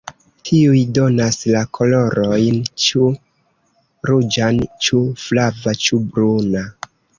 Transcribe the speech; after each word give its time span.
Tiuj 0.49 0.79
donas 0.97 1.35
la 1.55 1.61
kolorojn 1.79 2.57
ĉu 2.87 3.11
ruĝan 4.13 4.65
ĉu 4.87 5.05
flava 5.27 5.77
ĉu 5.87 6.03
bruna. 6.11 6.67